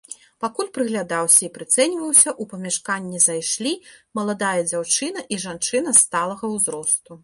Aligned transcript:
Пакуль 0.43 0.69
прыглядаўся 0.77 1.37
і 1.47 1.49
прыцэньваўся, 1.57 2.33
у 2.43 2.49
памяшканне 2.55 3.23
зайшлі 3.29 3.77
маладая 4.21 4.59
дзяўчына 4.73 5.29
і 5.35 5.43
жанчына 5.49 5.99
сталага 6.05 6.45
ўзросту. 6.61 7.11